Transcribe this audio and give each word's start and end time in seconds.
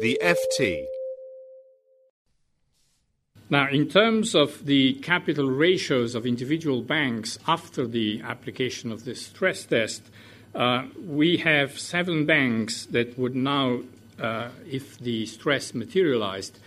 The 0.00 0.18
FT. 0.22 0.86
Now, 3.50 3.68
in 3.68 3.86
terms 3.86 4.34
of 4.34 4.64
the 4.64 4.94
capital 4.94 5.50
ratios 5.50 6.14
of 6.14 6.24
individual 6.24 6.80
banks 6.80 7.38
after 7.46 7.86
the 7.86 8.22
application 8.22 8.92
of 8.92 9.04
this 9.04 9.26
stress 9.26 9.66
test, 9.66 10.02
uh, 10.54 10.84
we 11.04 11.36
have 11.36 11.78
seven 11.78 12.24
banks 12.24 12.86
that 12.86 13.18
would 13.18 13.36
now, 13.36 13.80
uh, 14.18 14.48
if 14.66 14.98
the 15.00 15.26
stress 15.26 15.74
materialized, 15.74 16.58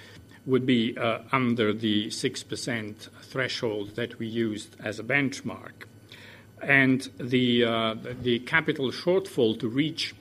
would 0.46 0.68
be 0.68 0.96
uh, 0.96 1.20
under 1.32 1.74
the 1.74 2.10
6% 2.10 3.10
threshold 3.24 3.96
that 3.96 4.20
we 4.20 4.28
used 4.28 4.76
as 4.80 5.00
a 5.00 5.04
benchmark. 5.04 5.88
And 6.62 7.10
the, 7.18 7.66
uh, 7.66 7.96
the 8.22 8.40
capital 8.40 8.92
shortfall 8.92 9.60
to 9.60 9.68
reach 9.68 10.14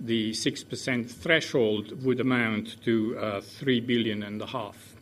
the 0.00 0.32
6% 0.32 1.10
threshold 1.10 2.04
would 2.04 2.20
amount 2.20 2.82
to 2.84 3.18
uh, 3.18 3.40
3 3.40 3.80
billion 3.80 4.22
and 4.22 4.40
a 4.42 4.46
half. 4.46 4.96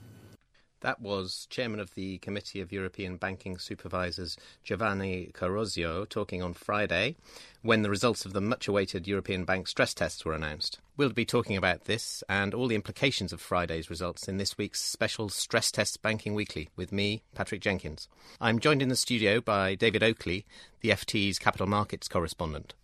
That 0.85 1.01
was 1.01 1.47
Chairman 1.49 1.81
of 1.81 1.95
the 1.95 2.19
Committee 2.19 2.61
of 2.61 2.71
European 2.71 3.17
Banking 3.17 3.57
Supervisors 3.57 4.37
Giovanni 4.63 5.31
Carosio 5.33 6.07
talking 6.07 6.43
on 6.43 6.53
Friday 6.53 7.17
when 7.63 7.81
the 7.81 7.89
results 7.89 8.27
of 8.27 8.35
the 8.35 8.43
much 8.43 8.69
awaited 8.69 9.09
European 9.09 9.47
bank 9.47 9.67
stress 9.67 9.95
tests 9.95 10.27
were 10.27 10.35
announced. 10.35 10.81
We'll 10.99 11.09
be 11.09 11.25
talking 11.25 11.57
about 11.57 11.87
this 11.87 12.23
and 12.29 12.53
all 12.53 12.69
the 12.69 12.75
implications 12.75 13.33
of 13.33 13.41
Friday's 13.41 13.89
results 13.89 14.29
in 14.29 14.37
this 14.37 14.59
week's 14.59 14.83
special 14.83 15.31
Stress 15.31 15.73
Tests 15.73 15.97
Banking 15.97 16.35
Weekly 16.35 16.69
with 16.77 16.93
me, 16.93 17.23
Patrick 17.35 17.63
Jenkins. 17.63 18.07
I'm 18.39 18.59
joined 18.59 18.83
in 18.83 18.91
the 18.91 18.95
studio 18.95 19.41
by 19.41 19.75
David 19.77 20.03
Oakley, 20.03 20.45
the 20.83 20.91
FT's 20.91 21.39
capital 21.39 21.67
markets 21.67 22.09
correspondent. 22.09 22.75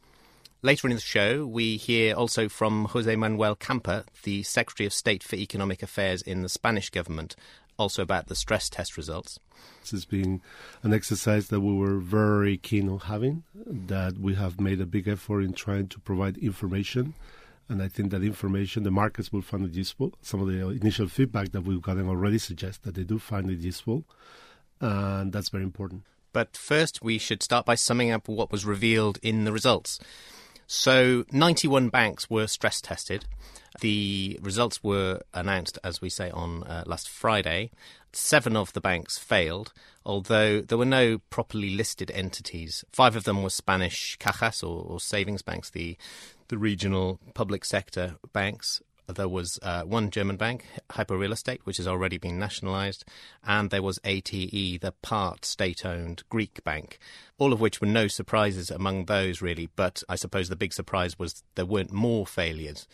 Later 0.62 0.88
in 0.88 0.94
the 0.94 1.00
show, 1.00 1.46
we 1.46 1.78
hear 1.78 2.14
also 2.14 2.46
from 2.46 2.84
Jose 2.86 3.16
Manuel 3.16 3.56
Campa, 3.56 4.04
the 4.24 4.42
Secretary 4.42 4.86
of 4.86 4.92
State 4.92 5.22
for 5.22 5.36
Economic 5.36 5.82
Affairs 5.82 6.20
in 6.20 6.42
the 6.42 6.50
Spanish 6.50 6.90
government, 6.90 7.34
also 7.78 8.02
about 8.02 8.26
the 8.26 8.34
stress 8.34 8.68
test 8.68 8.98
results. 8.98 9.40
This 9.80 9.92
has 9.92 10.04
been 10.04 10.42
an 10.82 10.92
exercise 10.92 11.48
that 11.48 11.60
we 11.60 11.72
were 11.72 11.96
very 11.96 12.58
keen 12.58 12.90
on 12.90 12.98
having, 12.98 13.44
that 13.54 14.18
we 14.18 14.34
have 14.34 14.60
made 14.60 14.82
a 14.82 14.86
big 14.86 15.08
effort 15.08 15.40
in 15.40 15.54
trying 15.54 15.88
to 15.88 15.98
provide 15.98 16.36
information. 16.36 17.14
And 17.70 17.82
I 17.82 17.88
think 17.88 18.10
that 18.10 18.22
information, 18.22 18.82
the 18.82 18.90
markets 18.90 19.32
will 19.32 19.40
find 19.40 19.64
it 19.64 19.72
useful. 19.72 20.12
Some 20.20 20.42
of 20.42 20.48
the 20.48 20.68
initial 20.68 21.08
feedback 21.08 21.52
that 21.52 21.62
we've 21.62 21.80
gotten 21.80 22.06
already 22.06 22.36
suggests 22.36 22.80
that 22.84 22.96
they 22.96 23.04
do 23.04 23.18
find 23.18 23.50
it 23.50 23.60
useful. 23.60 24.04
And 24.78 25.32
that's 25.32 25.48
very 25.48 25.64
important. 25.64 26.02
But 26.34 26.54
first, 26.54 27.02
we 27.02 27.16
should 27.16 27.42
start 27.42 27.64
by 27.64 27.76
summing 27.76 28.10
up 28.10 28.28
what 28.28 28.52
was 28.52 28.66
revealed 28.66 29.18
in 29.22 29.44
the 29.44 29.52
results. 29.52 29.98
So, 30.72 31.24
91 31.32 31.88
banks 31.88 32.30
were 32.30 32.46
stress 32.46 32.80
tested. 32.80 33.24
The 33.80 34.38
results 34.40 34.84
were 34.84 35.20
announced, 35.34 35.80
as 35.82 36.00
we 36.00 36.10
say, 36.10 36.30
on 36.30 36.62
uh, 36.62 36.84
last 36.86 37.08
Friday. 37.08 37.72
Seven 38.12 38.56
of 38.56 38.72
the 38.72 38.80
banks 38.80 39.18
failed, 39.18 39.72
although 40.06 40.60
there 40.60 40.78
were 40.78 40.84
no 40.84 41.18
properly 41.28 41.70
listed 41.70 42.12
entities. 42.12 42.84
Five 42.92 43.16
of 43.16 43.24
them 43.24 43.42
were 43.42 43.50
Spanish 43.50 44.16
cajas 44.20 44.62
or, 44.62 44.84
or 44.84 45.00
savings 45.00 45.42
banks, 45.42 45.70
the 45.70 45.96
the 46.46 46.56
regional 46.58 47.18
public 47.34 47.64
sector 47.64 48.14
banks, 48.32 48.80
there 49.12 49.28
was 49.28 49.58
uh, 49.62 49.82
one 49.82 50.10
German 50.10 50.36
bank, 50.36 50.64
Hypo 50.90 51.16
Real 51.16 51.32
Estate, 51.32 51.60
which 51.64 51.76
has 51.76 51.86
already 51.86 52.18
been 52.18 52.38
nationalised, 52.38 53.04
and 53.44 53.70
there 53.70 53.82
was 53.82 53.98
ATE, 54.04 54.80
the 54.80 54.94
part 55.02 55.44
state 55.44 55.84
owned 55.84 56.22
Greek 56.28 56.62
bank, 56.64 56.98
all 57.38 57.52
of 57.52 57.60
which 57.60 57.80
were 57.80 57.86
no 57.86 58.08
surprises 58.08 58.70
among 58.70 59.04
those, 59.04 59.42
really. 59.42 59.68
But 59.76 60.02
I 60.08 60.16
suppose 60.16 60.48
the 60.48 60.56
big 60.56 60.72
surprise 60.72 61.18
was 61.18 61.42
there 61.54 61.66
weren't 61.66 61.92
more 61.92 62.26
failures. 62.26 62.86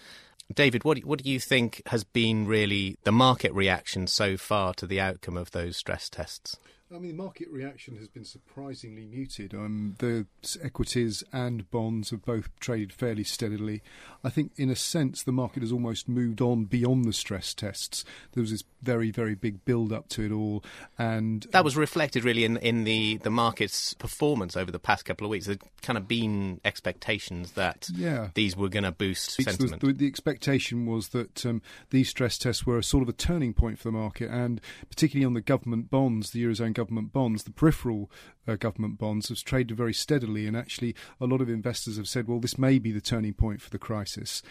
David, 0.52 0.84
what, 0.84 0.98
what 1.04 1.22
do 1.22 1.30
you 1.30 1.40
think 1.40 1.82
has 1.86 2.04
been 2.04 2.46
really 2.46 2.98
the 3.02 3.12
market 3.12 3.52
reaction 3.52 4.06
so 4.06 4.36
far 4.36 4.74
to 4.74 4.86
the 4.86 5.00
outcome 5.00 5.36
of 5.36 5.50
those 5.50 5.76
stress 5.76 6.08
tests? 6.08 6.56
I 6.94 6.98
mean, 6.98 7.16
the 7.16 7.22
market 7.22 7.48
reaction 7.50 7.96
has 7.96 8.06
been 8.06 8.24
surprisingly 8.24 9.06
muted. 9.06 9.54
Um, 9.54 9.96
the 9.98 10.26
equities 10.62 11.24
and 11.32 11.68
bonds 11.72 12.10
have 12.10 12.24
both 12.24 12.48
traded 12.60 12.92
fairly 12.92 13.24
steadily. 13.24 13.82
I 14.22 14.30
think, 14.30 14.52
in 14.56 14.70
a 14.70 14.76
sense, 14.76 15.24
the 15.24 15.32
market 15.32 15.62
has 15.62 15.72
almost 15.72 16.08
moved 16.08 16.40
on 16.40 16.66
beyond 16.66 17.04
the 17.04 17.12
stress 17.12 17.54
tests. 17.54 18.04
There 18.32 18.40
was 18.40 18.52
this 18.52 18.62
very, 18.82 19.10
very 19.10 19.34
big 19.34 19.64
build 19.64 19.92
up 19.92 20.08
to 20.10 20.26
it 20.26 20.30
all, 20.30 20.62
and 20.96 21.44
that 21.50 21.64
was 21.64 21.76
reflected 21.76 22.22
really 22.24 22.44
in 22.44 22.56
in 22.58 22.84
the 22.84 23.16
the 23.16 23.30
market's 23.30 23.94
performance 23.94 24.56
over 24.56 24.70
the 24.70 24.78
past 24.78 25.04
couple 25.04 25.26
of 25.26 25.30
weeks. 25.30 25.46
There 25.46 25.56
kind 25.82 25.96
of 25.96 26.06
been 26.06 26.60
expectations 26.64 27.52
that 27.52 27.88
yeah. 27.94 28.28
these 28.34 28.56
were 28.56 28.68
going 28.68 28.84
to 28.84 28.92
boost 28.92 29.32
sentiment. 29.42 29.82
The, 29.82 29.92
the, 29.92 30.06
expectation 30.06 30.86
was 30.86 31.08
that 31.08 31.44
um, 31.44 31.62
these 31.90 32.08
stress 32.08 32.38
tests 32.38 32.64
were 32.64 32.78
a 32.78 32.82
sort 32.82 33.02
of 33.02 33.08
a 33.08 33.12
turning 33.12 33.54
point 33.54 33.78
for 33.78 33.88
the 33.88 33.98
market, 33.98 34.30
and 34.30 34.60
particularly 34.88 35.26
on 35.26 35.34
the 35.34 35.40
government 35.40 35.90
bonds, 35.90 36.30
the 36.30 36.44
eurozone 36.44 36.75
government 36.76 37.12
bonds, 37.12 37.42
the 37.42 37.50
peripheral 37.50 38.10
uh, 38.46 38.56
government 38.56 38.98
bonds 38.98 39.28
have 39.28 39.42
traded 39.44 39.76
very 39.76 39.94
steadily, 39.94 40.46
and 40.46 40.56
actually 40.56 40.94
a 41.20 41.26
lot 41.26 41.40
of 41.40 41.48
investors 41.48 41.96
have 41.96 42.08
said, 42.08 42.28
well, 42.28 42.40
this 42.40 42.58
may 42.58 42.78
be 42.78 42.92
the 42.92 43.00
turning 43.00 43.34
point 43.34 43.60
for 43.60 43.70
the 43.70 43.78
crisis. 43.78 44.42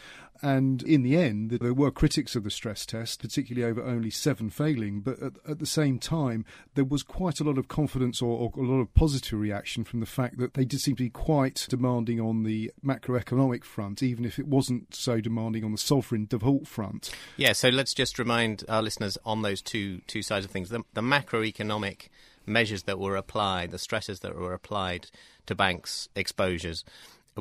And 0.42 0.84
in 0.84 1.04
the 1.04 1.18
end, 1.18 1.52
there 1.52 1.74
were 1.74 1.92
critics 1.92 2.36
of 2.36 2.44
the 2.44 2.50
stress 2.50 2.86
test, 2.86 3.22
particularly 3.22 3.70
over 3.70 3.82
only 3.82 4.10
seven 4.10 4.50
failing. 4.50 5.00
But 5.00 5.22
at, 5.22 5.34
at 5.48 5.60
the 5.60 5.66
same 5.66 5.98
time, 5.98 6.46
there 6.74 6.84
was 6.84 7.04
quite 7.04 7.40
a 7.40 7.44
lot 7.44 7.58
of 7.58 7.68
confidence 7.68 8.22
or, 8.22 8.52
or, 8.54 8.64
a 8.64 8.68
lot 8.68 8.82
of 8.82 8.94
positive 8.94 9.40
reaction 9.40 9.84
from 9.84 10.02
the 10.02 10.06
fact 10.06 10.38
that 10.40 10.54
they 10.54 10.66
did 10.66 10.82
seem 10.82 10.96
to 10.98 11.04
be 11.04 11.10
quite 11.10 11.66
demanding 11.70 12.20
on 12.20 12.44
the 12.44 12.72
macroeconomic 12.84 13.64
front, 13.64 14.04
even 14.04 14.26
if 14.26 14.38
it 14.38 14.48
wasn't 14.48 14.94
so 14.94 15.22
demanding 15.22 15.64
on 15.64 15.72
the 15.72 15.78
sovereign 15.78 16.26
default 16.26 16.68
front. 16.68 17.12
Yeah, 17.38 17.54
so 17.54 17.70
let's 17.70 17.94
just 17.94 18.20
remind 18.20 18.66
our 18.68 18.82
listeners 18.82 19.18
on 19.26 19.42
those 19.42 19.62
two 19.62 20.02
two 20.08 20.22
sides 20.22 20.46
of 20.46 20.52
things. 20.52 20.70
The, 20.70 20.84
the 20.94 21.02
macroeconomic 21.02 22.10
measures 22.46 22.84
that 22.84 23.00
were 23.00 23.16
applied, 23.16 23.72
the 23.72 23.80
stresses 23.80 24.20
that 24.22 24.36
were 24.36 24.54
applied 24.54 25.08
to 25.46 25.56
banks' 25.56 26.10
exposures 26.16 26.84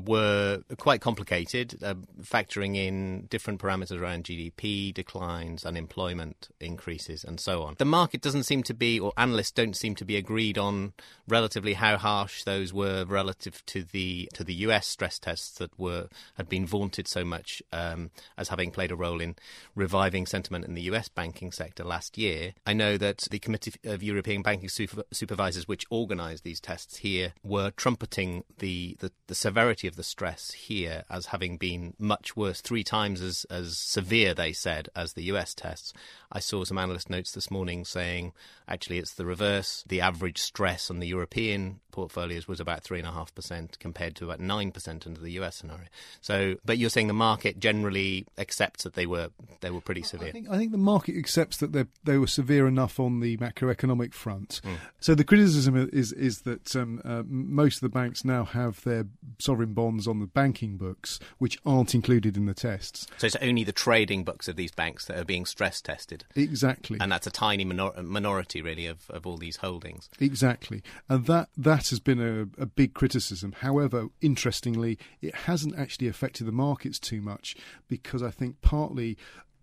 were 0.00 0.62
quite 0.78 1.00
complicated, 1.00 1.78
uh, 1.82 1.94
factoring 2.22 2.76
in 2.76 3.26
different 3.30 3.60
parameters 3.60 4.00
around 4.00 4.24
GDP 4.24 4.92
declines, 4.92 5.64
unemployment 5.64 6.48
increases, 6.60 7.24
and 7.24 7.38
so 7.38 7.62
on. 7.62 7.74
The 7.78 7.84
market 7.84 8.20
doesn't 8.20 8.44
seem 8.44 8.62
to 8.64 8.74
be, 8.74 8.98
or 8.98 9.12
analysts 9.16 9.52
don't 9.52 9.76
seem 9.76 9.94
to 9.96 10.04
be 10.04 10.16
agreed 10.16 10.58
on 10.58 10.92
relatively 11.28 11.74
how 11.74 11.96
harsh 11.96 12.44
those 12.44 12.72
were 12.72 13.04
relative 13.04 13.64
to 13.66 13.82
the 13.82 14.28
to 14.34 14.44
the 14.44 14.54
US 14.54 14.86
stress 14.86 15.18
tests 15.18 15.58
that 15.58 15.78
were 15.78 16.08
had 16.34 16.48
been 16.48 16.66
vaunted 16.66 17.06
so 17.08 17.24
much 17.24 17.62
um, 17.72 18.10
as 18.36 18.48
having 18.48 18.70
played 18.70 18.90
a 18.90 18.96
role 18.96 19.20
in 19.20 19.36
reviving 19.74 20.26
sentiment 20.26 20.64
in 20.64 20.74
the 20.74 20.82
US 20.82 21.08
banking 21.08 21.52
sector 21.52 21.84
last 21.84 22.18
year. 22.18 22.54
I 22.66 22.72
know 22.72 22.96
that 22.98 23.26
the 23.30 23.38
Committee 23.38 23.74
of 23.84 24.02
European 24.02 24.42
Banking 24.42 24.68
Super- 24.68 25.04
Supervisors, 25.12 25.68
which 25.68 25.86
organised 25.90 26.44
these 26.44 26.60
tests 26.60 26.98
here, 26.98 27.32
were 27.42 27.70
trumpeting 27.70 28.44
the, 28.58 28.96
the, 29.00 29.12
the 29.26 29.34
severity 29.34 29.83
of 29.86 29.96
the 29.96 30.02
stress 30.02 30.52
here 30.52 31.04
as 31.10 31.26
having 31.26 31.56
been 31.56 31.94
much 31.98 32.36
worse, 32.36 32.60
three 32.60 32.84
times 32.84 33.20
as, 33.20 33.44
as 33.50 33.78
severe, 33.78 34.34
they 34.34 34.52
said, 34.52 34.88
as 34.94 35.12
the 35.12 35.24
US 35.24 35.54
tests. 35.54 35.92
I 36.32 36.40
saw 36.40 36.64
some 36.64 36.78
analyst 36.78 37.10
notes 37.10 37.32
this 37.32 37.50
morning 37.50 37.84
saying 37.84 38.32
actually 38.68 38.98
it's 38.98 39.14
the 39.14 39.26
reverse. 39.26 39.84
The 39.86 40.00
average 40.00 40.38
stress 40.38 40.90
on 40.90 41.00
the 41.00 41.08
European 41.08 41.80
portfolios 41.94 42.48
was 42.48 42.58
about 42.58 42.82
3.5% 42.82 43.78
compared 43.78 44.16
to 44.16 44.24
about 44.24 44.40
9% 44.40 45.06
under 45.06 45.20
the 45.20 45.30
US 45.32 45.54
scenario. 45.54 45.86
So, 46.20 46.56
but 46.64 46.76
you're 46.76 46.90
saying 46.90 47.06
the 47.06 47.14
market 47.14 47.60
generally 47.60 48.26
accepts 48.36 48.82
that 48.82 48.94
they 48.94 49.06
were 49.06 49.28
they 49.60 49.70
were 49.70 49.80
pretty 49.80 50.02
severe. 50.02 50.28
I 50.28 50.32
think, 50.32 50.50
I 50.50 50.58
think 50.58 50.72
the 50.72 50.78
market 50.78 51.16
accepts 51.16 51.58
that 51.58 51.72
they 51.72 51.84
they 52.02 52.18
were 52.18 52.26
severe 52.26 52.66
enough 52.66 52.98
on 52.98 53.20
the 53.20 53.36
macroeconomic 53.36 54.12
front. 54.12 54.60
Mm. 54.64 54.76
So 54.98 55.14
the 55.14 55.24
criticism 55.24 55.88
is 55.92 56.12
is 56.12 56.42
that 56.42 56.74
um, 56.74 57.00
uh, 57.04 57.22
most 57.26 57.76
of 57.76 57.82
the 57.82 57.88
banks 57.88 58.24
now 58.24 58.44
have 58.44 58.82
their 58.82 59.06
sovereign 59.38 59.72
bonds 59.72 60.08
on 60.08 60.18
the 60.18 60.26
banking 60.26 60.76
books, 60.76 61.20
which 61.38 61.58
aren't 61.64 61.94
included 61.94 62.36
in 62.36 62.46
the 62.46 62.54
tests. 62.54 63.06
So 63.18 63.26
it's 63.28 63.36
only 63.36 63.62
the 63.62 63.72
trading 63.72 64.24
books 64.24 64.48
of 64.48 64.56
these 64.56 64.72
banks 64.72 65.04
that 65.06 65.16
are 65.16 65.24
being 65.24 65.46
stress 65.46 65.80
tested. 65.80 66.24
Exactly. 66.34 66.98
And 67.00 67.12
that's 67.12 67.26
a 67.26 67.30
tiny 67.30 67.64
minor- 67.64 68.02
minority, 68.02 68.62
really, 68.62 68.86
of, 68.86 69.08
of 69.10 69.26
all 69.26 69.36
these 69.36 69.56
holdings. 69.56 70.08
Exactly. 70.18 70.82
And 71.08 71.26
that, 71.26 71.48
that 71.56 71.83
that 71.84 71.90
has 71.90 72.00
been 72.00 72.20
a, 72.20 72.62
a 72.62 72.66
big 72.66 72.94
criticism. 72.94 73.52
However, 73.60 74.08
interestingly, 74.20 74.98
it 75.20 75.34
hasn't 75.34 75.78
actually 75.78 76.08
affected 76.08 76.46
the 76.46 76.52
markets 76.52 76.98
too 76.98 77.20
much 77.20 77.56
because 77.88 78.22
I 78.22 78.30
think 78.30 78.60
partly 78.62 79.16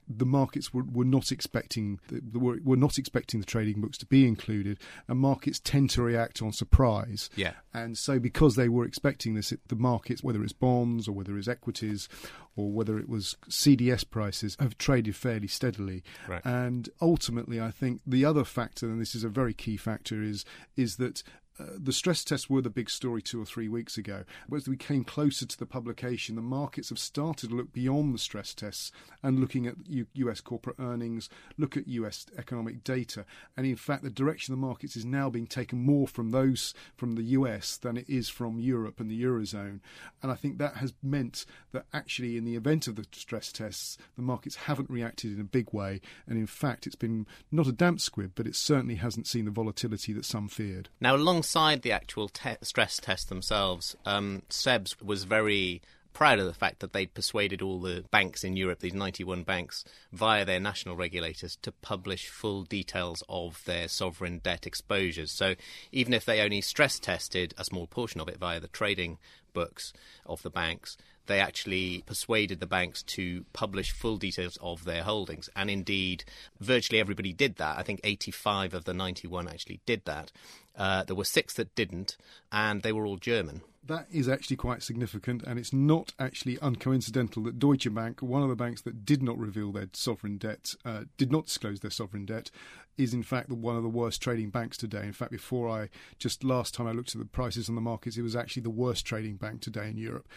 the 0.08 0.26
markets 0.26 0.74
were, 0.74 0.84
were 0.84 1.06
not 1.06 1.32
expecting 1.32 2.00
the, 2.10 2.40
were, 2.40 2.60
were 2.64 2.76
not 2.76 2.98
expecting 2.98 3.40
the 3.40 3.46
trading 3.46 3.82
books 3.82 3.98
to 4.00 4.06
be 4.06 4.28
included, 4.28 4.78
and 5.08 5.20
markets 5.20 5.60
tend 5.60 5.90
to 5.92 6.02
react 6.02 6.42
on 6.42 6.52
surprise. 6.52 7.30
Yeah, 7.36 7.54
and 7.74 7.98
so 7.98 8.20
because 8.20 8.56
they 8.56 8.70
were 8.70 8.86
expecting 8.86 9.36
this, 9.36 9.52
it, 9.52 9.62
the 9.68 9.76
markets, 9.76 10.24
whether 10.24 10.44
it's 10.44 10.54
bonds 10.54 11.08
or 11.08 11.14
whether 11.14 11.38
it's 11.38 11.48
equities 11.48 12.10
or 12.56 12.72
whether 12.72 13.00
it 13.00 13.08
was 13.08 13.38
CDS 13.50 14.08
prices, 14.10 14.58
have 14.60 14.78
traded 14.78 15.16
fairly 15.16 15.48
steadily. 15.48 16.04
Right. 16.28 16.42
And 16.44 16.90
ultimately, 17.02 17.62
I 17.62 17.72
think 17.72 18.02
the 18.06 18.26
other 18.26 18.44
factor, 18.44 18.88
and 18.88 19.00
this 19.00 19.16
is 19.16 19.24
a 19.24 19.30
very 19.30 19.54
key 19.54 19.78
factor, 19.78 20.22
is 20.22 20.44
is 20.76 20.98
that 20.98 21.24
uh, 21.59 21.65
the 21.77 21.94
stress 21.94 22.24
tests 22.24 22.50
were 22.50 22.62
the 22.62 22.69
big 22.69 22.89
story 22.89 23.21
two 23.21 23.42
or 23.42 23.45
three 23.45 23.68
weeks 23.68 23.98
ago. 23.98 24.24
But 24.48 24.57
as 24.57 24.68
we 24.68 24.77
came 24.77 25.03
closer 25.03 25.45
to 25.45 25.57
the 25.57 25.65
publication, 25.65 26.36
the 26.36 26.42
markets 26.42 26.89
have 26.89 27.00
started 27.00 27.50
to 27.50 27.56
look 27.56 27.74
beyond 27.74 28.13
the 28.13 28.19
stress 28.19 28.53
tests 28.53 28.92
and 29.21 29.39
looking 29.39 29.68
at 29.68 29.75
U- 29.88 30.07
US 30.13 30.42
corporate 30.42 30.77
earnings, 30.80 31.30
look 31.57 31.75
at 31.75 31.88
US 31.88 32.25
economic 32.38 32.83
data. 32.83 33.25
And 33.57 33.65
in 33.65 33.75
fact, 33.75 34.03
the 34.03 34.09
direction 34.09 34.53
of 34.53 34.59
the 34.59 34.65
markets 34.65 34.95
is 34.95 35.06
now 35.06 35.30
being 35.30 35.48
taken 35.48 35.86
more 35.86 36.07
from 36.07 36.31
those 36.31 36.74
from 36.95 37.15
the 37.15 37.24
US 37.24 37.77
than 37.77 37.98
it 37.98 38.09
is 38.09 38.30
from 38.30 38.59
Europe 38.59 39.00
and 39.00 39.09
the 39.09 39.21
Eurozone. 39.21 39.81
And 40.24 40.31
I 40.31 40.36
think 40.36 40.57
that 40.57 40.77
has 40.77 40.94
meant 41.03 41.45
that 41.74 41.86
actually, 41.94 42.38
in 42.38 42.45
the 42.45 42.56
event 42.56 42.88
of 42.88 42.95
the 42.95 43.06
stress 43.12 43.51
tests, 43.51 43.98
the 44.15 44.21
markets 44.21 44.56
haven't 44.56 44.89
reacted 44.89 45.33
in 45.33 45.39
a 45.39 45.45
big 45.45 45.74
way. 45.74 46.01
And 46.27 46.38
in 46.38 46.48
fact, 46.48 46.88
it's 46.88 46.95
been 46.95 47.27
not 47.51 47.68
a 47.68 47.71
damp 47.71 48.01
squib, 48.01 48.31
but 48.36 48.48
it 48.48 48.56
certainly 48.56 48.95
hasn't 48.95 49.27
seen 49.27 49.45
the 49.45 49.51
volatility 49.51 50.13
that 50.13 50.25
some 50.25 50.48
feared. 50.48 50.89
Now, 51.00 51.15
along 51.15 51.44
alongside 51.56 51.81
the 51.81 51.92
actual 51.92 52.30
te- 52.30 52.56
stress 52.62 52.98
tests 52.98 53.25
themselves, 53.25 53.95
um, 54.06 54.42
CEBS 54.50 55.01
was 55.03 55.25
very 55.25 55.81
proud 56.13 56.39
of 56.39 56.45
the 56.45 56.53
fact 56.53 56.80
that 56.80 56.94
they'd 56.94 57.13
persuaded 57.13 57.62
all 57.62 57.80
the 57.80 58.03
banks 58.12 58.44
in 58.44 58.56
Europe, 58.56 58.80
these 58.80 58.94
91 58.94 59.44
banks, 59.44 59.83
via 60.12 60.45
their 60.45 60.59
national 60.59 60.95
regulators, 60.95 61.57
to 61.62 61.71
publish 61.71 62.27
full 62.27 62.63
details 62.63 63.24
of 63.27 63.63
their 63.65 63.88
sovereign 63.88 64.39
debt 64.39 64.65
exposures. 64.65 65.31
So 65.31 65.56
even 65.92 66.13
if 66.13 66.25
they 66.25 66.42
only 66.42 66.62
stress 66.62 67.00
tested 67.00 67.53
a 67.57 67.65
small 67.65 67.88
portion 67.88 68.21
of 68.21 68.27
it 68.27 68.38
via 68.38 68.59
the 68.59 68.68
trading 68.68 69.18
books 69.53 69.94
of 70.25 70.42
the 70.44 70.50
banks, 70.50 70.98
they 71.28 71.40
actually 71.40 72.04
persuaded 72.06 72.60
the 72.60 72.68
banks 72.68 73.04
to 73.04 73.46
publish 73.54 73.92
full 73.92 74.18
details 74.18 74.58
of 74.62 74.86
their 74.86 75.04
holdings. 75.04 75.50
And 75.56 75.70
indeed, 75.70 76.24
virtually 76.60 77.00
everybody 77.00 77.34
did 77.34 77.56
that. 77.58 77.78
I 77.78 77.84
think 77.84 78.02
85 78.04 78.74
of 78.74 78.86
the 78.86 78.94
91 78.94 79.48
actually 79.48 79.80
did 79.86 80.06
that. 80.06 80.32
Uh, 80.76 81.04
there 81.04 81.16
were 81.16 81.26
six 81.26 81.54
that 81.56 81.76
didn't, 81.76 82.18
and 82.52 82.82
they 82.82 82.92
were 82.92 83.06
all 83.06 83.18
German. 83.18 83.62
That 83.84 84.08
is 84.12 84.30
actually 84.30 84.58
quite 84.58 84.84
significant, 84.84 85.42
and 85.44 85.58
it's 85.58 85.74
not 85.74 86.14
actually 86.20 86.58
uncoincidental 86.58 87.44
that 87.46 87.58
Deutsche 87.58 87.92
Bank, 87.94 88.22
one 88.22 88.44
of 88.44 88.50
the 88.50 88.56
banks 88.56 88.82
that 88.84 89.06
did 89.06 89.24
not 89.24 89.38
reveal 89.38 89.72
their 89.72 89.90
sovereign 89.94 90.38
debt, 90.38 90.76
uh, 90.86 91.06
did 91.18 91.32
not 91.32 91.48
disclose 91.48 91.80
their 91.80 91.92
sovereign 91.92 92.26
debt, 92.26 92.52
is 92.98 93.14
in 93.14 93.24
fact 93.24 93.50
one 93.50 93.76
of 93.76 93.84
the 93.84 93.90
worst 93.90 94.22
trading 94.22 94.50
banks 94.50 94.78
today. 94.78 95.04
In 95.04 95.14
fact, 95.14 95.32
before 95.32 95.70
I 95.70 95.90
just 96.18 96.44
last 96.44 96.74
time 96.74 96.88
I 96.88 96.92
looked 96.92 97.16
at 97.16 97.20
the 97.20 97.26
prices 97.26 97.70
on 97.70 97.76
the 97.76 97.82
markets, 97.82 98.18
it 98.18 98.22
was 98.22 98.36
actually 98.36 98.64
the 98.64 98.70
worst 98.70 99.06
trading 99.06 99.36
bank 99.36 99.62
today 99.62 99.90
in 99.90 99.98
Europe. 99.98 100.28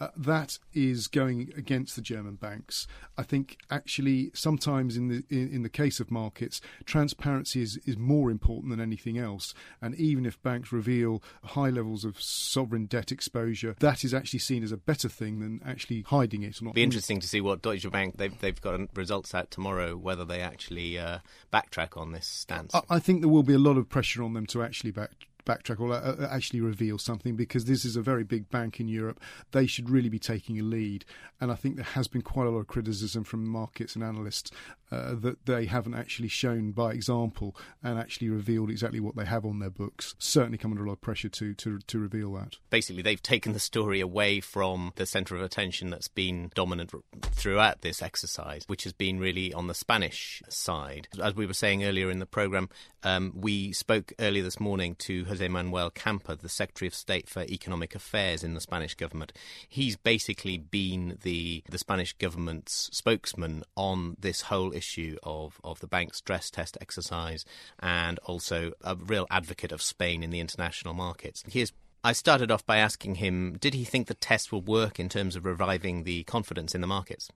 Uh, 0.00 0.08
that 0.16 0.58
is 0.72 1.06
going 1.06 1.52
against 1.56 1.96
the 1.96 2.02
German 2.02 2.34
banks. 2.36 2.86
I 3.16 3.22
think 3.22 3.58
actually 3.70 4.30
sometimes 4.34 4.96
in 4.96 5.08
the 5.08 5.24
in, 5.28 5.50
in 5.52 5.62
the 5.62 5.68
case 5.68 6.00
of 6.00 6.10
markets, 6.10 6.60
transparency 6.84 7.62
is, 7.62 7.78
is 7.84 7.96
more 7.96 8.30
important 8.30 8.70
than 8.70 8.80
anything 8.80 9.18
else. 9.18 9.54
And 9.80 9.94
even 9.96 10.26
if 10.26 10.42
banks 10.42 10.72
reveal 10.72 11.22
high 11.44 11.70
levels 11.70 12.04
of 12.04 12.20
sovereign 12.20 12.86
debt 12.86 13.12
exposure, 13.12 13.76
that 13.80 14.04
is 14.04 14.14
actually 14.14 14.40
seen 14.40 14.62
as 14.62 14.72
a 14.72 14.76
better 14.76 15.08
thing 15.08 15.40
than 15.40 15.60
actually 15.64 16.02
hiding 16.02 16.42
it. 16.42 16.56
It'll 16.56 16.72
be 16.72 16.82
interesting 16.82 17.20
to 17.20 17.28
see 17.28 17.40
what 17.40 17.62
Deutsche 17.62 17.90
Bank 17.90 18.16
they've 18.18 18.38
they've 18.40 18.60
got 18.60 18.80
results 18.96 19.34
out 19.34 19.50
tomorrow, 19.50 19.96
whether 19.96 20.24
they 20.24 20.40
actually 20.40 20.98
uh, 20.98 21.18
backtrack 21.52 21.96
on 21.96 22.01
this 22.10 22.26
stance. 22.26 22.74
I, 22.74 22.82
I 22.90 22.98
think 22.98 23.20
there 23.20 23.28
will 23.28 23.44
be 23.44 23.54
a 23.54 23.58
lot 23.58 23.76
of 23.76 23.88
pressure 23.88 24.24
on 24.24 24.34
them 24.34 24.46
to 24.46 24.64
actually 24.64 24.90
back 24.90 25.28
backtrack 25.44 25.80
or 25.80 25.92
uh, 25.92 25.98
uh, 25.98 26.28
actually 26.30 26.60
reveal 26.60 26.98
something 26.98 27.36
because 27.36 27.64
this 27.64 27.84
is 27.84 27.96
a 27.96 28.02
very 28.02 28.24
big 28.24 28.50
bank 28.50 28.80
in 28.80 28.88
Europe. 28.88 29.20
They 29.52 29.66
should 29.66 29.90
really 29.90 30.08
be 30.08 30.18
taking 30.18 30.58
a 30.58 30.62
lead. 30.62 31.04
And 31.40 31.50
I 31.50 31.54
think 31.54 31.76
there 31.76 31.84
has 31.84 32.08
been 32.08 32.22
quite 32.22 32.46
a 32.46 32.50
lot 32.50 32.60
of 32.60 32.66
criticism 32.66 33.24
from 33.24 33.46
markets 33.46 33.94
and 33.94 34.04
analysts 34.04 34.50
uh, 34.92 35.14
that 35.14 35.46
they 35.46 35.66
haven't 35.66 35.94
actually 35.94 36.28
shown 36.28 36.72
by 36.72 36.92
example 36.92 37.56
and 37.82 37.98
actually 37.98 38.28
revealed 38.28 38.70
exactly 38.70 39.00
what 39.00 39.16
they 39.16 39.24
have 39.24 39.44
on 39.44 39.58
their 39.58 39.70
books. 39.70 40.14
Certainly 40.18 40.58
come 40.58 40.72
under 40.72 40.84
a 40.84 40.86
lot 40.86 40.94
of 40.94 41.00
pressure 41.00 41.30
to, 41.30 41.54
to, 41.54 41.78
to 41.78 41.98
reveal 41.98 42.32
that. 42.34 42.56
Basically, 42.70 43.02
they've 43.02 43.22
taken 43.22 43.52
the 43.54 43.58
story 43.58 44.00
away 44.00 44.40
from 44.40 44.92
the 44.96 45.06
centre 45.06 45.34
of 45.34 45.42
attention 45.42 45.90
that's 45.90 46.08
been 46.08 46.50
dominant 46.54 46.92
throughout 47.22 47.80
this 47.80 48.02
exercise, 48.02 48.64
which 48.66 48.84
has 48.84 48.92
been 48.92 49.18
really 49.18 49.52
on 49.54 49.66
the 49.66 49.74
Spanish 49.74 50.42
side. 50.48 51.08
As 51.20 51.34
we 51.34 51.46
were 51.46 51.54
saying 51.54 51.84
earlier 51.84 52.10
in 52.10 52.18
the 52.18 52.26
programme, 52.26 52.68
um, 53.02 53.32
we 53.34 53.72
spoke 53.72 54.12
earlier 54.18 54.42
this 54.42 54.60
morning 54.60 54.94
to 54.96 55.24
Jose 55.32 55.48
Manuel 55.48 55.90
Campa, 55.90 56.38
the 56.38 56.46
Secretary 56.46 56.86
of 56.86 56.94
State 56.94 57.26
for 57.26 57.40
Economic 57.44 57.94
Affairs 57.94 58.44
in 58.44 58.52
the 58.52 58.60
Spanish 58.60 58.94
government. 58.94 59.32
He's 59.66 59.96
basically 59.96 60.58
been 60.58 61.16
the 61.22 61.62
the 61.70 61.78
Spanish 61.78 62.12
government's 62.12 62.90
spokesman 62.92 63.64
on 63.74 64.18
this 64.20 64.42
whole 64.42 64.74
issue 64.74 65.16
of, 65.22 65.58
of 65.64 65.80
the 65.80 65.86
bank 65.86 66.12
stress 66.12 66.50
test 66.50 66.76
exercise 66.82 67.46
and 67.78 68.18
also 68.24 68.72
a 68.82 68.94
real 68.94 69.26
advocate 69.30 69.72
of 69.72 69.80
Spain 69.80 70.22
in 70.22 70.28
the 70.28 70.40
international 70.40 70.92
markets. 70.92 71.42
Here's 71.48 71.72
I 72.04 72.12
started 72.12 72.50
off 72.50 72.66
by 72.66 72.76
asking 72.76 73.14
him, 73.14 73.56
did 73.58 73.72
he 73.72 73.84
think 73.84 74.08
the 74.08 74.14
test 74.14 74.52
will 74.52 74.60
work 74.60 75.00
in 75.00 75.08
terms 75.08 75.34
of 75.34 75.46
reviving 75.46 76.02
the 76.02 76.24
confidence 76.24 76.74
in 76.74 76.82
the 76.82 76.86
markets? 76.86 77.30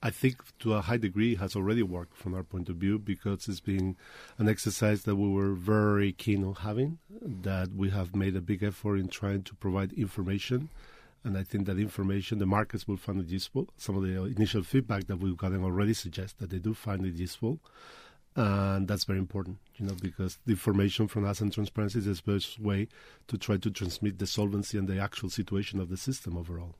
I 0.00 0.10
think 0.10 0.36
to 0.60 0.74
a 0.74 0.80
high 0.80 0.96
degree 0.96 1.34
has 1.36 1.56
already 1.56 1.82
worked 1.82 2.16
from 2.16 2.32
our 2.32 2.44
point 2.44 2.68
of 2.68 2.76
view 2.76 3.00
because 3.00 3.48
it's 3.48 3.58
been 3.58 3.96
an 4.38 4.48
exercise 4.48 5.02
that 5.02 5.16
we 5.16 5.28
were 5.28 5.54
very 5.54 6.12
keen 6.12 6.44
on 6.44 6.54
having, 6.54 6.98
that 7.20 7.72
we 7.74 7.90
have 7.90 8.14
made 8.14 8.36
a 8.36 8.40
big 8.40 8.62
effort 8.62 8.96
in 8.96 9.08
trying 9.08 9.42
to 9.42 9.54
provide 9.56 9.92
information. 9.94 10.68
And 11.24 11.36
I 11.36 11.42
think 11.42 11.66
that 11.66 11.80
information, 11.80 12.38
the 12.38 12.46
markets 12.46 12.86
will 12.86 12.96
find 12.96 13.20
it 13.20 13.26
useful. 13.26 13.68
Some 13.76 13.96
of 13.96 14.04
the 14.04 14.22
initial 14.24 14.62
feedback 14.62 15.08
that 15.08 15.16
we've 15.16 15.36
gotten 15.36 15.64
already 15.64 15.94
suggests 15.94 16.34
that 16.38 16.50
they 16.50 16.58
do 16.58 16.74
find 16.74 17.04
it 17.04 17.14
useful. 17.14 17.58
And 18.36 18.86
that's 18.86 19.02
very 19.02 19.18
important, 19.18 19.58
you 19.78 19.86
know, 19.86 19.96
because 20.00 20.38
the 20.46 20.52
information 20.52 21.08
from 21.08 21.24
us 21.24 21.40
and 21.40 21.52
transparency 21.52 21.98
is 21.98 22.20
the 22.20 22.32
best 22.34 22.60
way 22.60 22.86
to 23.26 23.36
try 23.36 23.56
to 23.56 23.70
transmit 23.70 24.20
the 24.20 24.28
solvency 24.28 24.78
and 24.78 24.86
the 24.86 25.00
actual 25.00 25.28
situation 25.28 25.80
of 25.80 25.88
the 25.88 25.96
system 25.96 26.36
overall 26.36 26.76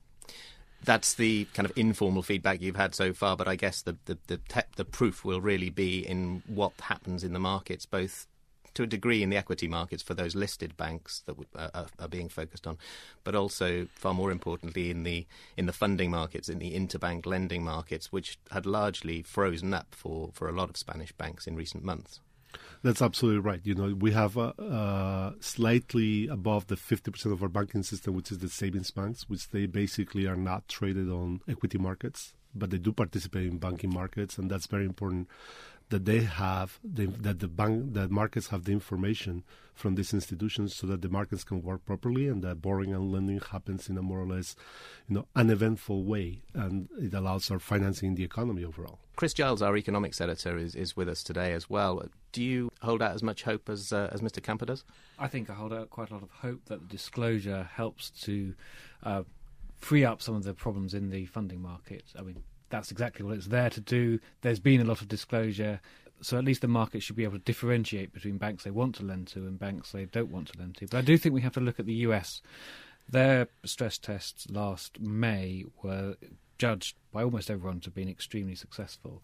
that's 0.84 1.14
the 1.14 1.46
kind 1.54 1.68
of 1.68 1.76
informal 1.76 2.22
feedback 2.22 2.60
you've 2.60 2.76
had 2.76 2.94
so 2.94 3.12
far, 3.12 3.36
but 3.36 3.48
I 3.48 3.56
guess 3.56 3.82
the 3.82 3.96
the 4.04 4.18
the, 4.26 4.36
te- 4.48 4.60
the 4.76 4.84
proof 4.84 5.24
will 5.24 5.40
really 5.40 5.70
be 5.70 6.06
in 6.06 6.42
what 6.46 6.72
happens 6.80 7.24
in 7.24 7.32
the 7.32 7.38
markets, 7.38 7.86
both 7.86 8.26
to 8.74 8.84
a 8.84 8.86
degree 8.86 9.24
in 9.24 9.30
the 9.30 9.36
equity 9.36 9.66
markets 9.66 10.04
for 10.04 10.14
those 10.14 10.36
listed 10.36 10.76
banks 10.76 11.24
that 11.26 11.36
uh, 11.56 11.86
are 11.98 12.08
being 12.08 12.28
focused 12.28 12.64
on, 12.64 12.78
but 13.24 13.34
also 13.34 13.88
far 13.94 14.14
more 14.14 14.30
importantly 14.30 14.88
in 14.90 15.02
the 15.02 15.26
in 15.56 15.66
the 15.66 15.72
funding 15.72 16.10
markets, 16.10 16.48
in 16.48 16.60
the 16.60 16.74
interbank 16.74 17.26
lending 17.26 17.64
markets, 17.64 18.12
which 18.12 18.38
had 18.52 18.66
largely 18.66 19.22
frozen 19.22 19.74
up 19.74 19.94
for, 19.94 20.30
for 20.32 20.48
a 20.48 20.52
lot 20.52 20.70
of 20.70 20.76
Spanish 20.76 21.10
banks 21.12 21.46
in 21.46 21.56
recent 21.56 21.82
months. 21.82 22.20
That's 22.82 23.02
absolutely 23.02 23.40
right. 23.40 23.60
You 23.64 23.74
know, 23.74 23.94
we 23.94 24.12
have 24.12 24.38
uh, 24.38 24.52
uh, 24.58 25.32
slightly 25.40 26.28
above 26.28 26.68
the 26.68 26.76
50% 26.76 27.32
of 27.32 27.42
our 27.42 27.48
banking 27.48 27.82
system, 27.82 28.14
which 28.14 28.30
is 28.30 28.38
the 28.38 28.48
savings 28.48 28.90
banks, 28.90 29.28
which 29.28 29.48
they 29.48 29.66
basically 29.66 30.26
are 30.26 30.36
not 30.36 30.68
traded 30.68 31.08
on 31.08 31.40
equity 31.48 31.78
markets, 31.78 32.34
but 32.54 32.70
they 32.70 32.78
do 32.78 32.92
participate 32.92 33.46
in 33.46 33.58
banking 33.58 33.92
markets, 33.92 34.38
and 34.38 34.50
that's 34.50 34.66
very 34.66 34.84
important 34.84 35.28
that 35.90 36.04
they 36.04 36.20
have 36.20 36.78
the, 36.84 37.06
that 37.06 37.40
the 37.40 37.48
bank 37.48 37.94
that 37.94 38.10
markets 38.10 38.48
have 38.48 38.64
the 38.64 38.72
information 38.72 39.42
from 39.74 39.94
these 39.94 40.12
institutions 40.12 40.74
so 40.74 40.86
that 40.86 41.02
the 41.02 41.08
markets 41.08 41.44
can 41.44 41.62
work 41.62 41.84
properly 41.86 42.28
and 42.28 42.42
that 42.42 42.60
borrowing 42.60 42.92
and 42.92 43.10
lending 43.10 43.40
happens 43.40 43.88
in 43.88 43.96
a 43.96 44.02
more 44.02 44.20
or 44.20 44.26
less 44.26 44.54
you 45.08 45.14
know 45.14 45.26
uneventful 45.34 46.04
way 46.04 46.42
and 46.52 46.88
it 47.00 47.14
allows 47.14 47.50
our 47.50 47.58
financing 47.58 48.14
the 48.14 48.24
economy 48.24 48.64
overall. 48.64 48.98
Chris 49.18 49.34
Giles, 49.34 49.62
our 49.62 49.76
economics 49.76 50.20
editor, 50.20 50.56
is, 50.56 50.76
is 50.76 50.96
with 50.96 51.08
us 51.08 51.24
today 51.24 51.52
as 51.52 51.68
well. 51.68 52.04
Do 52.30 52.40
you 52.40 52.70
hold 52.82 53.02
out 53.02 53.16
as 53.16 53.22
much 53.24 53.42
hope 53.42 53.68
as 53.68 53.92
uh, 53.92 54.08
as 54.12 54.20
Mr. 54.20 54.40
Campa 54.40 54.64
does? 54.64 54.84
I 55.18 55.26
think 55.26 55.50
I 55.50 55.54
hold 55.54 55.72
out 55.72 55.90
quite 55.90 56.10
a 56.10 56.14
lot 56.14 56.22
of 56.22 56.30
hope 56.30 56.66
that 56.66 56.78
the 56.78 56.86
disclosure 56.86 57.68
helps 57.74 58.10
to 58.22 58.54
uh, 59.02 59.24
free 59.76 60.04
up 60.04 60.22
some 60.22 60.36
of 60.36 60.44
the 60.44 60.54
problems 60.54 60.94
in 60.94 61.10
the 61.10 61.26
funding 61.26 61.60
market. 61.60 62.04
I 62.16 62.22
mean, 62.22 62.44
that's 62.70 62.92
exactly 62.92 63.26
what 63.26 63.34
it's 63.34 63.48
there 63.48 63.70
to 63.70 63.80
do. 63.80 64.20
There's 64.42 64.60
been 64.60 64.80
a 64.80 64.84
lot 64.84 65.00
of 65.00 65.08
disclosure, 65.08 65.80
so 66.20 66.38
at 66.38 66.44
least 66.44 66.60
the 66.60 66.68
market 66.68 67.02
should 67.02 67.16
be 67.16 67.24
able 67.24 67.38
to 67.38 67.44
differentiate 67.44 68.12
between 68.12 68.38
banks 68.38 68.62
they 68.62 68.70
want 68.70 68.94
to 68.94 69.02
lend 69.02 69.26
to 69.28 69.40
and 69.40 69.58
banks 69.58 69.90
they 69.90 70.04
don't 70.04 70.30
want 70.30 70.46
to 70.52 70.58
lend 70.60 70.76
to. 70.76 70.86
But 70.86 70.98
I 70.98 71.02
do 71.02 71.18
think 71.18 71.34
we 71.34 71.40
have 71.40 71.54
to 71.54 71.60
look 71.60 71.80
at 71.80 71.86
the 71.86 72.06
US. 72.06 72.40
Their 73.08 73.48
stress 73.64 73.98
tests 73.98 74.48
last 74.48 75.00
May 75.00 75.64
were 75.82 76.14
judged 76.58 76.96
by 77.12 77.22
almost 77.22 77.50
everyone 77.50 77.80
to 77.80 77.86
have 77.86 77.94
been 77.94 78.08
extremely 78.08 78.54
successful, 78.54 79.22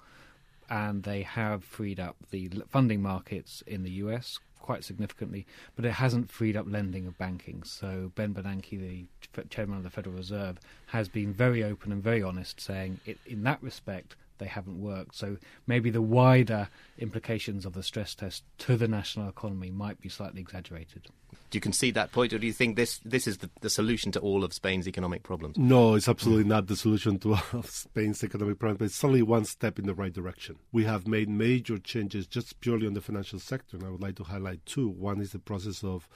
and 0.71 1.03
they 1.03 1.23
have 1.23 1.63
freed 1.65 2.01
up 2.01 2.17
the 2.31 2.49
funding 2.71 3.03
markets 3.03 3.63
in 3.67 3.83
the 3.83 3.91
US 3.91 4.39
quite 4.61 4.83
significantly, 4.83 5.47
but 5.77 5.85
it 5.85 5.93
hasn't 5.93 6.31
freed 6.31 6.57
up 6.57 6.65
lending 6.67 7.07
of 7.07 7.19
banking. 7.19 7.63
So 7.65 8.13
Ben 8.15 8.33
Bernanke, 8.33 8.71
the 8.71 9.45
chairman 9.51 9.77
of 9.77 9.83
the 9.83 9.91
Federal 9.91 10.17
Reserve, 10.17 10.59
has 10.87 11.07
been 11.09 11.35
very 11.35 11.63
open 11.63 11.93
and 11.93 12.03
very 12.03 12.23
honest, 12.23 12.61
saying 12.61 13.01
it, 13.05 13.19
in 13.27 13.43
that 13.43 13.63
respect 13.63 14.17
they 14.39 14.47
haven't 14.47 14.81
worked. 14.81 15.15
So 15.15 15.37
maybe 15.67 15.91
the 15.91 16.03
wider 16.03 16.69
implications 16.99 17.65
of 17.65 17.73
the 17.73 17.83
stress 17.83 18.15
test 18.15 18.45
to 18.59 18.77
the 18.77 18.89
national 18.89 19.29
economy 19.29 19.71
might 19.71 20.01
be 20.01 20.09
slightly 20.09 20.41
exaggerated. 20.41 21.09
Do 21.51 21.57
you 21.57 21.61
concede 21.61 21.95
that 21.95 22.13
point, 22.13 22.33
or 22.33 22.39
do 22.39 22.47
you 22.47 22.53
think 22.53 22.77
this 22.77 23.01
this 23.05 23.27
is 23.27 23.39
the, 23.39 23.51
the 23.61 23.71
solution 23.71 24.11
to 24.13 24.21
all 24.21 24.45
of 24.45 24.53
Spain's 24.53 24.89
economic 24.89 25.23
problems? 25.23 25.57
No, 25.57 25.95
it's 25.95 26.09
absolutely 26.09 26.45
not 26.45 26.67
the 26.67 26.77
solution 26.77 27.19
to 27.21 27.35
all 27.35 27.43
of 27.53 27.71
Spain's 27.71 28.23
economic 28.25 28.59
problems. 28.59 28.79
But 28.79 28.85
it's 28.87 29.05
only 29.05 29.23
one 29.23 29.45
step 29.45 29.79
in 29.79 29.87
the 29.87 29.95
right 29.95 30.13
direction. 30.13 30.57
We 30.73 30.85
have 30.85 31.07
made 31.07 31.29
major 31.29 31.79
changes 31.79 32.27
just 32.27 32.61
purely 32.61 32.87
on 32.87 32.95
the 32.95 33.01
financial 33.01 33.39
sector, 33.39 33.77
and 33.77 33.87
I 33.87 33.91
would 33.91 34.03
like 34.03 34.17
to 34.17 34.25
highlight 34.25 34.67
two. 34.67 34.89
One 34.89 35.21
is 35.21 35.33
the 35.33 35.39
process 35.39 35.85
of 35.85 36.09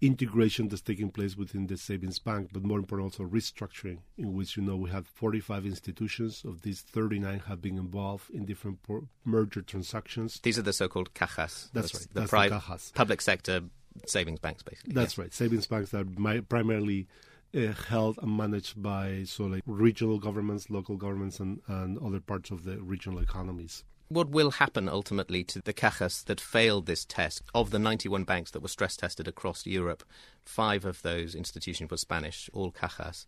integration 0.00 0.68
that's 0.68 0.82
taking 0.82 1.10
place 1.10 1.36
within 1.36 1.66
the 1.66 1.76
savings 1.76 2.18
bank, 2.18 2.50
but 2.52 2.64
more 2.64 2.78
important 2.78 3.12
also 3.12 3.24
restructuring, 3.24 3.98
in 4.16 4.34
which 4.34 4.56
you 4.56 4.62
know 4.62 4.76
we 4.76 4.90
have 4.90 5.06
45 5.06 5.66
institutions. 5.66 6.42
Of 6.44 6.62
these, 6.62 6.80
39 6.80 7.40
have 7.48 7.60
been 7.60 7.76
involved 7.78 8.30
in 8.30 8.46
different 8.46 8.82
por- 8.82 9.04
merger 9.24 9.62
transactions. 9.62 10.40
These 10.42 10.58
are 10.58 10.62
the 10.62 10.72
so-called 10.72 11.14
cajas. 11.14 11.70
That's 11.72 11.94
right. 11.94 12.06
The, 12.12 12.20
That's 12.20 12.30
pri- 12.30 12.48
the 12.48 12.54
cajas. 12.60 12.94
public 12.94 13.20
sector 13.20 13.62
savings 14.06 14.40
banks, 14.40 14.62
basically. 14.62 14.94
That's 14.94 15.18
right. 15.18 15.32
Savings 15.34 15.66
banks 15.66 15.90
that 15.90 16.06
are 16.06 16.42
primarily 16.42 17.06
uh, 17.54 17.72
held 17.88 18.18
and 18.22 18.36
managed 18.36 18.80
by 18.80 19.24
so 19.24 19.44
like 19.44 19.62
regional 19.66 20.18
governments, 20.18 20.70
local 20.70 20.96
governments, 20.96 21.40
and, 21.40 21.60
and 21.66 21.98
other 21.98 22.20
parts 22.20 22.50
of 22.50 22.64
the 22.64 22.78
regional 22.80 23.18
economies. 23.18 23.84
What 24.12 24.30
will 24.30 24.50
happen 24.50 24.88
ultimately 24.88 25.44
to 25.44 25.62
the 25.62 25.72
cajas 25.72 26.24
that 26.24 26.40
failed 26.40 26.86
this 26.86 27.04
test? 27.04 27.44
Of 27.54 27.70
the 27.70 27.78
91 27.78 28.24
banks 28.24 28.50
that 28.50 28.60
were 28.60 28.66
stress 28.66 28.96
tested 28.96 29.28
across 29.28 29.64
Europe, 29.64 30.02
five 30.44 30.84
of 30.84 31.00
those 31.02 31.36
institutions 31.36 31.92
were 31.92 31.96
Spanish, 31.96 32.50
all 32.52 32.72
cajas. 32.72 33.24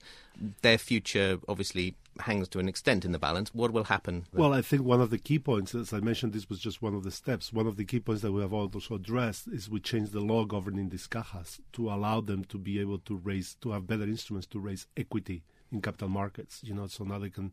Their 0.62 0.78
future 0.78 1.38
obviously 1.46 1.94
hangs 2.18 2.48
to 2.48 2.58
an 2.58 2.68
extent 2.68 3.04
in 3.04 3.12
the 3.12 3.20
balance. 3.20 3.54
What 3.54 3.70
will 3.70 3.84
happen? 3.84 4.26
Well, 4.32 4.52
I 4.52 4.60
think 4.60 4.82
one 4.82 5.00
of 5.00 5.10
the 5.10 5.18
key 5.18 5.38
points, 5.38 5.72
as 5.72 5.92
I 5.92 6.00
mentioned, 6.00 6.32
this 6.32 6.48
was 6.48 6.58
just 6.58 6.82
one 6.82 6.96
of 6.96 7.04
the 7.04 7.12
steps. 7.12 7.52
One 7.52 7.68
of 7.68 7.76
the 7.76 7.84
key 7.84 8.00
points 8.00 8.22
that 8.22 8.32
we 8.32 8.42
have 8.42 8.52
also 8.52 8.96
addressed 8.96 9.46
is 9.46 9.70
we 9.70 9.78
changed 9.78 10.10
the 10.10 10.18
law 10.18 10.44
governing 10.44 10.88
these 10.88 11.06
cajas 11.06 11.60
to 11.74 11.92
allow 11.92 12.20
them 12.20 12.44
to 12.46 12.58
be 12.58 12.80
able 12.80 12.98
to 12.98 13.14
raise, 13.18 13.54
to 13.60 13.70
have 13.70 13.86
better 13.86 14.02
instruments 14.02 14.48
to 14.48 14.58
raise 14.58 14.88
equity 14.96 15.44
in 15.70 15.80
capital 15.80 16.08
markets. 16.08 16.60
You 16.64 16.74
know, 16.74 16.88
so 16.88 17.04
now 17.04 17.20
they 17.20 17.30
can 17.30 17.52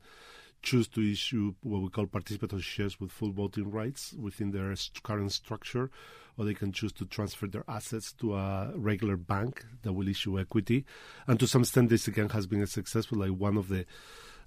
choose 0.61 0.87
to 0.89 1.01
issue 1.01 1.53
what 1.61 1.81
we 1.81 1.89
call 1.89 2.05
participatory 2.05 2.61
shares 2.61 2.99
with 2.99 3.11
full 3.11 3.31
voting 3.31 3.71
rights 3.71 4.13
within 4.13 4.51
their 4.51 4.73
current 5.03 5.31
structure, 5.31 5.89
or 6.37 6.45
they 6.45 6.53
can 6.53 6.71
choose 6.71 6.91
to 6.93 7.05
transfer 7.05 7.47
their 7.47 7.63
assets 7.67 8.13
to 8.13 8.35
a 8.35 8.71
regular 8.75 9.17
bank 9.17 9.65
that 9.83 9.93
will 9.93 10.07
issue 10.07 10.39
equity. 10.39 10.85
And 11.27 11.39
to 11.39 11.47
some 11.47 11.61
extent, 11.61 11.89
this 11.89 12.07
again 12.07 12.29
has 12.29 12.47
been 12.47 12.61
a 12.61 12.67
successful. 12.67 13.19
Like 13.19 13.31
one 13.31 13.57
of 13.57 13.69
the 13.69 13.85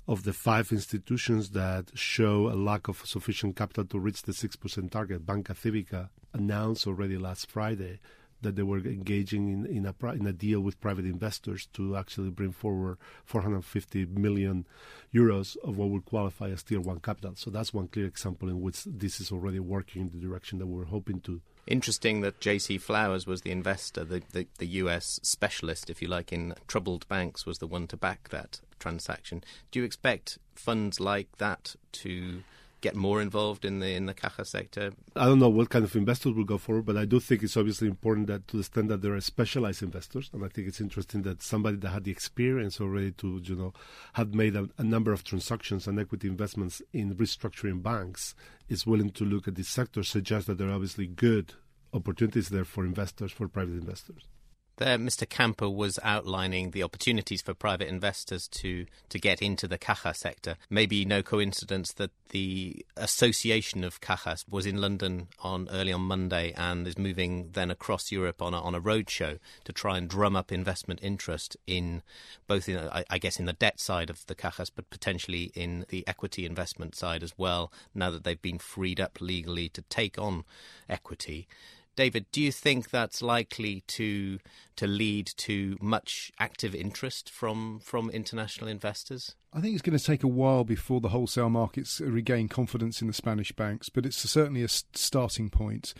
of 0.09 0.25
the 0.25 0.33
five 0.33 0.73
institutions 0.73 1.51
that 1.51 1.91
show 1.95 2.49
a 2.49 2.57
lack 2.57 2.89
of 2.89 3.07
sufficient 3.07 3.55
capital 3.55 3.85
to 3.85 3.99
reach 3.99 4.23
the 4.23 4.33
six 4.33 4.57
percent 4.57 4.91
target, 4.93 5.25
Banca 5.25 5.55
Civica 5.55 6.09
announced 6.35 6.87
already 6.87 7.17
last 7.17 7.51
Friday 7.51 8.01
that 8.43 8.57
they 8.57 8.63
were 8.63 8.79
engaging 8.79 9.49
in, 9.49 9.67
in 9.67 9.87
a 9.87 10.13
in 10.13 10.27
a 10.27 10.33
deal 10.33 10.61
with 10.61 10.81
private 10.81 11.05
investors 11.05 11.69
to 11.75 11.97
actually 11.97 12.31
bring 12.31 12.53
forward 12.53 12.99
450 13.25 14.07
million 14.07 14.67
euros 15.15 15.57
of 15.65 15.77
what 15.77 15.91
would 15.91 16.05
qualify 16.05 16.51
as 16.51 16.63
tier 16.63 16.81
one 16.81 17.01
capital. 17.01 17.33
So 17.37 17.51
that's 17.51 17.73
one 17.73 17.89
clear 17.89 18.07
example 18.07 18.49
in 18.49 18.61
which 18.61 18.85
this 18.85 19.21
is 19.21 19.33
already 19.33 19.61
working 19.61 20.03
in 20.03 20.11
the 20.11 20.17
direction 20.17 20.59
that 20.59 20.67
we 20.67 20.77
were 20.77 20.87
hoping 20.87 21.21
to. 21.21 21.41
Interesting 21.67 22.23
that 22.23 22.41
JC 22.41 22.81
Flowers 22.81 23.27
was 23.27 23.43
the 23.43 23.53
investor, 23.53 24.05
the, 24.05 24.23
the, 24.33 24.49
the 24.59 24.67
US 24.67 25.21
specialist, 25.23 25.91
if 25.91 26.03
you 26.03 26.09
like, 26.09 26.33
in 26.33 26.55
troubled 26.67 27.07
banks, 27.09 27.47
was 27.47 27.59
the 27.59 27.69
one 27.69 27.87
to 27.89 27.97
back 27.97 28.31
that 28.31 28.61
transaction. 28.81 29.45
Do 29.71 29.79
you 29.79 29.85
expect 29.85 30.39
funds 30.55 30.99
like 30.99 31.39
that 31.39 31.77
to 31.93 32.43
get 32.83 32.95
more 32.95 33.23
involved 33.23 33.65
in 33.65 33.81
the 33.81 33.95
in 33.95 34.05
the 34.07 34.13
caja 34.13 34.45
sector? 34.45 34.93
I 35.17 35.25
don't 35.25 35.39
know 35.39 35.49
what 35.49 35.71
kind 35.71 35.85
of 35.85 35.97
investors 35.97 36.35
will 36.35 36.45
go 36.45 36.59
forward, 36.59 36.85
but 36.85 36.99
I 36.99 37.07
do 37.07 37.19
think 37.19 37.43
it's 37.43 37.57
obviously 37.57 37.89
important 37.89 38.27
that 38.27 38.47
to 38.49 38.57
the 38.57 38.61
extent 38.61 38.89
that 38.89 39.01
there 39.01 39.15
are 39.15 39.21
specialized 39.21 39.83
investors, 39.83 40.29
and 40.33 40.45
I 40.45 40.49
think 40.49 40.69
it's 40.69 40.81
interesting 40.81 41.23
that 41.23 41.43
somebody 41.43 41.79
that 41.79 41.89
had 41.89 42.05
the 42.05 42.11
experience 42.11 42.81
already 42.81 43.13
to 43.13 43.41
you 43.43 43.57
know 43.57 43.73
have 44.15 44.35
made 44.35 44.55
a, 44.55 44.69
a 44.77 44.85
number 44.85 45.13
of 45.13 45.25
transactions 45.25 45.87
and 45.87 45.99
equity 45.99 46.29
investments 46.29 46.83
in 46.93 47.15
restructuring 47.15 47.83
banks 47.83 48.35
is 48.69 48.87
willing 48.87 49.11
to 49.11 49.25
look 49.25 49.49
at 49.49 49.55
this 49.55 49.69
sector 49.69 50.03
suggests 50.03 50.47
that 50.47 50.59
there 50.59 50.69
are 50.69 50.75
obviously 50.75 51.07
good 51.07 51.55
opportunities 51.95 52.49
there 52.49 52.65
for 52.65 52.85
investors, 52.85 53.33
for 53.33 53.49
private 53.49 53.75
investors. 53.75 54.29
There, 54.77 54.99
Mr. 54.99 55.27
Campa 55.27 55.73
was 55.73 55.99
outlining 56.03 56.71
the 56.71 56.83
opportunities 56.83 57.43
for 57.43 57.53
private 57.53 57.89
investors 57.89 58.49
to, 58.49 58.87
to 59.11 59.19
get 59.19 59.43
into 59.43 59.69
the 59.69 59.79
caja 59.79 60.15
sector. 60.15 60.57
Maybe 60.71 61.05
no 61.05 61.23
coincidence 61.23 61.93
that 61.95 62.11
the 62.31 62.85
Association 62.97 63.85
of 63.85 64.01
Cajas 64.01 64.45
was 64.49 64.65
in 64.65 64.81
London 64.81 65.29
on 65.41 65.69
early 65.71 65.93
on 65.93 66.01
Monday 66.01 66.55
and 66.57 66.87
is 66.87 66.97
moving 66.97 67.51
then 67.53 67.71
across 67.71 68.11
Europe 68.11 68.41
on 68.41 68.55
a, 68.55 68.61
on 68.61 68.75
a 68.75 68.81
roadshow 68.81 69.39
to 69.65 69.73
try 69.73 69.99
and 69.99 70.09
drum 70.09 70.35
up 70.35 70.51
investment 70.51 71.01
interest 71.03 71.57
in 71.67 72.03
both, 72.47 72.69
in, 72.69 72.79
I, 72.79 73.05
I 73.11 73.19
guess, 73.19 73.39
in 73.39 73.45
the 73.45 73.53
debt 73.53 73.79
side 73.79 74.09
of 74.09 74.25
the 74.27 74.35
cajas, 74.35 74.71
but 74.75 74.89
potentially 74.89 75.53
in 75.55 75.85
the 75.91 76.03
equity 76.09 76.47
investment 76.47 76.95
side 76.95 77.23
as 77.23 77.35
well. 77.37 77.71
Now 77.95 78.11
that 78.11 78.25
they've 78.25 78.41
been 78.41 78.59
freed 78.59 79.01
up 79.01 79.21
legally 79.21 79.69
to 79.69 79.83
take 79.83 80.19
on 80.19 80.45
equity. 80.89 81.47
David, 81.95 82.27
do 82.33 82.41
you 82.41 82.53
think 82.53 82.91
that's 82.91 83.21
likely 83.21 83.83
to 83.89 84.39
to 84.77 84.87
lead 84.87 85.27
to 85.37 85.77
much 85.81 86.33
active 86.39 86.75
interest 86.75 87.31
from 87.31 87.81
from 87.81 88.11
international 88.11 88.69
investors? 88.69 89.35
I 89.53 89.61
think 89.61 89.75
it's 89.75 89.83
going 89.83 89.99
to 89.99 90.05
take 90.05 90.23
a 90.23 90.29
while 90.29 90.65
before 90.65 91.01
the 91.01 91.11
wholesale 91.11 91.51
markets 91.51 92.01
regain 92.01 92.49
confidence 92.49 93.03
in 93.03 93.09
the 93.09 93.13
Spanish 93.13 93.53
banks, 93.53 93.91
but 93.91 94.07
it's 94.07 94.17
certainly 94.17 94.63
a 94.63 94.69
starting 94.69 95.51
point. 95.51 95.93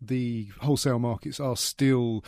The 0.00 0.48
wholesale 0.60 1.00
markets 1.00 1.40
are 1.40 1.56
still 1.56 2.24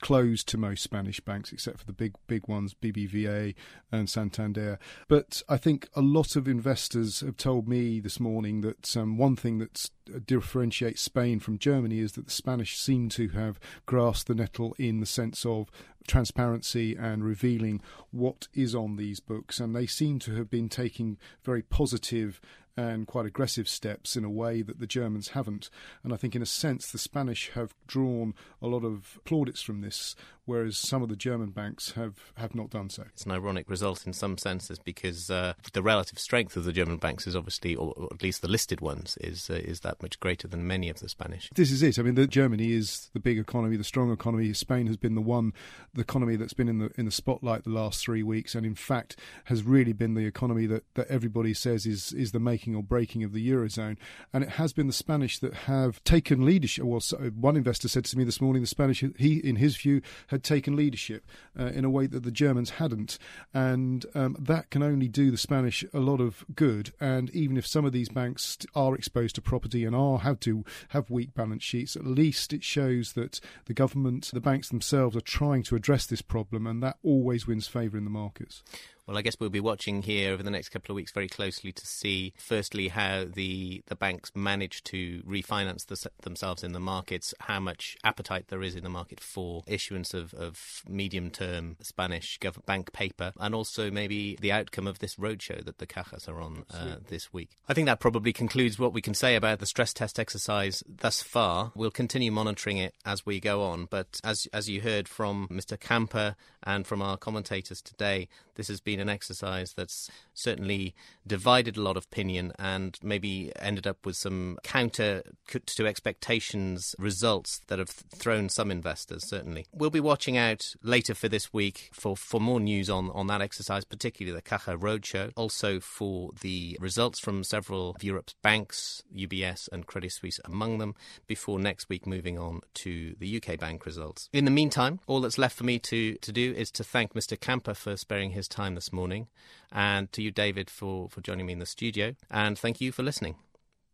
closed 0.00 0.48
to 0.48 0.58
most 0.58 0.82
Spanish 0.82 1.20
banks 1.20 1.52
except 1.52 1.78
for 1.78 1.86
the 1.86 1.92
big 1.92 2.14
big 2.26 2.46
ones 2.48 2.74
BBVA 2.74 3.54
and 3.90 4.08
Santander. 4.08 4.78
But 5.08 5.42
I 5.48 5.56
think 5.56 5.88
a 5.94 6.00
lot 6.00 6.36
of 6.36 6.48
investors 6.48 7.20
have 7.20 7.36
told 7.36 7.68
me 7.68 8.00
this 8.00 8.20
morning 8.20 8.60
that 8.62 8.96
um, 8.96 9.16
one 9.16 9.36
thing 9.36 9.58
that 9.58 9.90
differentiates 10.26 11.02
Spain 11.02 11.40
from 11.40 11.58
Germany 11.58 11.98
is 11.98 12.12
that 12.12 12.26
the 12.26 12.32
Spanish 12.32 12.78
seem 12.78 13.08
to 13.10 13.28
have 13.30 13.58
grasped 13.86 14.28
the 14.28 14.34
nettle 14.34 14.74
in 14.78 15.00
the 15.00 15.06
sense 15.06 15.44
of 15.44 15.70
transparency 16.06 16.96
and 16.96 17.22
revealing 17.24 17.80
what 18.10 18.48
is 18.54 18.74
on 18.74 18.96
these 18.96 19.20
books. 19.20 19.60
And 19.60 19.76
they 19.76 19.86
seem 19.86 20.18
to 20.20 20.34
have 20.36 20.50
been 20.50 20.68
taking 20.68 21.18
very 21.44 21.62
positive 21.62 22.40
and 22.78 23.08
quite 23.08 23.26
aggressive 23.26 23.68
steps 23.68 24.14
in 24.14 24.22
a 24.22 24.30
way 24.30 24.62
that 24.62 24.78
the 24.78 24.86
Germans 24.86 25.30
haven't. 25.30 25.68
And 26.04 26.12
I 26.12 26.16
think, 26.16 26.36
in 26.36 26.42
a 26.42 26.46
sense, 26.46 26.92
the 26.92 26.98
Spanish 26.98 27.50
have 27.54 27.74
drawn 27.88 28.34
a 28.62 28.68
lot 28.68 28.84
of 28.84 29.18
plaudits 29.24 29.60
from 29.60 29.80
this, 29.80 30.14
whereas 30.48 30.78
some 30.78 31.02
of 31.02 31.10
the 31.10 31.16
German 31.16 31.50
banks 31.50 31.92
have, 31.92 32.14
have 32.36 32.54
not 32.54 32.70
done 32.70 32.88
so. 32.88 33.04
It's 33.12 33.26
an 33.26 33.32
ironic 33.32 33.68
result 33.68 34.06
in 34.06 34.14
some 34.14 34.38
senses 34.38 34.78
because 34.78 35.30
uh, 35.30 35.52
the 35.74 35.82
relative 35.82 36.18
strength 36.18 36.56
of 36.56 36.64
the 36.64 36.72
German 36.72 36.96
banks 36.96 37.26
is 37.26 37.36
obviously, 37.36 37.74
or 37.76 38.08
at 38.10 38.22
least 38.22 38.40
the 38.40 38.48
listed 38.48 38.80
ones, 38.80 39.18
is 39.20 39.50
uh, 39.50 39.54
is 39.54 39.80
that 39.80 40.02
much 40.02 40.18
greater 40.20 40.48
than 40.48 40.66
many 40.66 40.88
of 40.88 41.00
the 41.00 41.08
Spanish. 41.08 41.50
This 41.54 41.70
is 41.70 41.82
it. 41.82 41.98
I 41.98 42.02
mean, 42.02 42.14
the, 42.14 42.26
Germany 42.26 42.72
is 42.72 43.10
the 43.12 43.20
big 43.20 43.38
economy, 43.38 43.76
the 43.76 43.84
strong 43.84 44.10
economy. 44.10 44.52
Spain 44.54 44.86
has 44.86 44.96
been 44.96 45.14
the 45.14 45.20
one, 45.20 45.52
the 45.92 46.00
economy 46.00 46.36
that's 46.36 46.54
been 46.54 46.68
in 46.68 46.78
the 46.78 46.90
in 46.96 47.04
the 47.04 47.10
spotlight 47.10 47.64
the 47.64 47.70
last 47.70 48.02
three 48.02 48.22
weeks, 48.22 48.54
and 48.54 48.64
in 48.64 48.74
fact 48.74 49.16
has 49.44 49.62
really 49.62 49.92
been 49.92 50.14
the 50.14 50.24
economy 50.24 50.66
that, 50.66 50.84
that 50.94 51.08
everybody 51.08 51.52
says 51.52 51.84
is 51.84 52.12
is 52.12 52.32
the 52.32 52.40
making 52.40 52.74
or 52.74 52.82
breaking 52.82 53.22
of 53.22 53.32
the 53.32 53.50
eurozone. 53.50 53.96
And 54.32 54.42
it 54.42 54.50
has 54.50 54.72
been 54.72 54.86
the 54.86 54.92
Spanish 54.94 55.38
that 55.40 55.52
have 55.54 56.02
taken 56.04 56.46
leadership. 56.46 56.84
Well, 56.84 57.00
so 57.00 57.16
one 57.16 57.56
investor 57.56 57.88
said 57.88 58.06
to 58.06 58.16
me 58.16 58.24
this 58.24 58.40
morning, 58.40 58.62
the 58.62 58.66
Spanish, 58.66 59.04
he 59.18 59.36
in 59.38 59.56
his 59.56 59.76
view, 59.76 60.00
had 60.28 60.37
taken 60.42 60.76
leadership 60.76 61.26
uh, 61.58 61.66
in 61.66 61.84
a 61.84 61.90
way 61.90 62.06
that 62.06 62.22
the 62.22 62.30
Germans 62.30 62.70
hadn't, 62.70 63.18
and 63.52 64.06
um, 64.14 64.36
that 64.38 64.70
can 64.70 64.82
only 64.82 65.08
do 65.08 65.30
the 65.30 65.36
Spanish 65.36 65.84
a 65.92 66.00
lot 66.00 66.20
of 66.20 66.44
good. 66.54 66.92
And 67.00 67.30
even 67.30 67.56
if 67.56 67.66
some 67.66 67.84
of 67.84 67.92
these 67.92 68.08
banks 68.08 68.58
are 68.74 68.94
exposed 68.94 69.34
to 69.36 69.42
property 69.42 69.84
and 69.84 69.94
are 69.94 70.18
have 70.18 70.40
to 70.40 70.64
have 70.90 71.10
weak 71.10 71.34
balance 71.34 71.62
sheets, 71.62 71.96
at 71.96 72.06
least 72.06 72.52
it 72.52 72.64
shows 72.64 73.12
that 73.12 73.40
the 73.66 73.74
government, 73.74 74.30
the 74.32 74.40
banks 74.40 74.68
themselves, 74.68 75.16
are 75.16 75.20
trying 75.20 75.62
to 75.64 75.76
address 75.76 76.06
this 76.06 76.22
problem, 76.22 76.66
and 76.66 76.82
that 76.82 76.98
always 77.02 77.46
wins 77.46 77.66
favour 77.66 77.96
in 77.96 78.04
the 78.04 78.10
markets. 78.10 78.62
Well, 79.08 79.16
I 79.16 79.22
guess 79.22 79.40
we'll 79.40 79.48
be 79.48 79.58
watching 79.58 80.02
here 80.02 80.34
over 80.34 80.42
the 80.42 80.50
next 80.50 80.68
couple 80.68 80.92
of 80.92 80.96
weeks 80.96 81.12
very 81.12 81.28
closely 81.28 81.72
to 81.72 81.86
see, 81.86 82.34
firstly, 82.36 82.88
how 82.88 83.24
the, 83.24 83.82
the 83.86 83.96
banks 83.96 84.30
manage 84.34 84.84
to 84.84 85.22
refinance 85.26 85.86
the, 85.86 86.10
themselves 86.20 86.62
in 86.62 86.72
the 86.72 86.78
markets, 86.78 87.32
how 87.40 87.58
much 87.58 87.96
appetite 88.04 88.48
there 88.48 88.62
is 88.62 88.76
in 88.76 88.84
the 88.84 88.90
market 88.90 89.18
for 89.18 89.62
issuance 89.66 90.12
of, 90.12 90.34
of 90.34 90.82
medium 90.86 91.30
term 91.30 91.78
Spanish 91.80 92.38
bank 92.66 92.92
paper, 92.92 93.32
and 93.40 93.54
also 93.54 93.90
maybe 93.90 94.36
the 94.42 94.52
outcome 94.52 94.86
of 94.86 94.98
this 94.98 95.14
roadshow 95.14 95.64
that 95.64 95.78
the 95.78 95.86
Cajas 95.86 96.28
are 96.28 96.42
on 96.42 96.66
uh, 96.74 96.96
this 97.08 97.32
week. 97.32 97.52
I 97.66 97.72
think 97.72 97.86
that 97.86 98.00
probably 98.00 98.34
concludes 98.34 98.78
what 98.78 98.92
we 98.92 99.00
can 99.00 99.14
say 99.14 99.36
about 99.36 99.58
the 99.58 99.64
stress 99.64 99.94
test 99.94 100.20
exercise 100.20 100.82
thus 100.86 101.22
far. 101.22 101.72
We'll 101.74 101.90
continue 101.90 102.30
monitoring 102.30 102.76
it 102.76 102.94
as 103.06 103.24
we 103.24 103.40
go 103.40 103.62
on, 103.62 103.86
but 103.88 104.20
as, 104.22 104.46
as 104.52 104.68
you 104.68 104.82
heard 104.82 105.08
from 105.08 105.48
Mr. 105.50 105.78
Campa 105.78 106.34
and 106.62 106.86
from 106.86 107.00
our 107.00 107.16
commentators 107.16 107.80
today, 107.80 108.28
this 108.58 108.68
has 108.68 108.80
been 108.80 109.00
an 109.00 109.08
exercise 109.08 109.72
that's 109.72 110.10
certainly 110.34 110.94
divided 111.26 111.76
a 111.76 111.80
lot 111.80 111.96
of 111.96 112.04
opinion 112.04 112.52
and 112.58 112.98
maybe 113.02 113.52
ended 113.56 113.86
up 113.86 114.04
with 114.04 114.16
some 114.16 114.58
counter 114.64 115.22
to 115.64 115.86
expectations 115.86 116.94
results 116.98 117.60
that 117.68 117.78
have 117.78 117.88
thrown 117.88 118.48
some 118.48 118.70
investors, 118.70 119.26
certainly. 119.26 119.64
We'll 119.72 119.90
be 119.90 120.00
watching 120.00 120.36
out 120.36 120.74
later 120.82 121.14
for 121.14 121.28
this 121.28 121.52
week 121.52 121.90
for, 121.92 122.16
for 122.16 122.40
more 122.40 122.58
news 122.58 122.90
on, 122.90 123.10
on 123.12 123.28
that 123.28 123.40
exercise, 123.40 123.84
particularly 123.84 124.34
the 124.34 124.42
Caja 124.42 124.76
Roadshow, 124.76 125.32
also 125.36 125.78
for 125.78 126.30
the 126.40 126.76
results 126.80 127.20
from 127.20 127.44
several 127.44 127.90
of 127.90 128.02
Europe's 128.02 128.34
banks, 128.42 129.02
UBS 129.16 129.68
and 129.70 129.86
Credit 129.86 130.10
Suisse 130.10 130.40
among 130.44 130.78
them, 130.78 130.96
before 131.28 131.60
next 131.60 131.88
week 131.88 132.06
moving 132.06 132.38
on 132.38 132.60
to 132.74 133.14
the 133.20 133.40
UK 133.40 133.56
bank 133.56 133.86
results. 133.86 134.28
In 134.32 134.44
the 134.44 134.50
meantime, 134.50 134.98
all 135.06 135.20
that's 135.20 135.38
left 135.38 135.56
for 135.56 135.64
me 135.64 135.78
to, 135.78 136.16
to 136.16 136.32
do 136.32 136.52
is 136.56 136.72
to 136.72 136.82
thank 136.82 137.14
Mr. 137.14 137.38
Campa 137.38 137.76
for 137.76 137.96
sparing 137.96 138.32
his 138.32 138.47
time 138.48 138.74
this 138.74 138.92
morning, 138.92 139.28
and 139.70 140.10
to 140.12 140.22
you, 140.22 140.30
David, 140.30 140.70
for, 140.70 141.08
for 141.08 141.20
joining 141.20 141.46
me 141.46 141.52
in 141.52 141.58
the 141.58 141.66
studio, 141.66 142.14
and 142.30 142.58
thank 142.58 142.80
you 142.80 142.92
for 142.92 143.02
listening. 143.02 143.36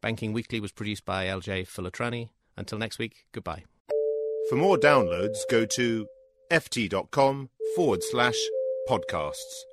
Banking 0.00 0.32
Weekly 0.32 0.60
was 0.60 0.72
produced 0.72 1.04
by 1.04 1.26
LJ 1.26 1.66
Filotrani. 1.66 2.28
Until 2.56 2.78
next 2.78 2.98
week, 2.98 3.26
goodbye. 3.32 3.64
For 4.48 4.56
more 4.56 4.76
downloads, 4.76 5.38
go 5.50 5.64
to 5.64 6.06
ft.com 6.50 7.48
forward 7.74 8.02
slash 8.02 8.36
podcasts. 8.88 9.64